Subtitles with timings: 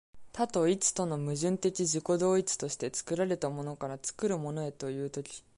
[0.31, 5.43] 多と一との矛盾的自己同一として、作られたものから作るものへという時、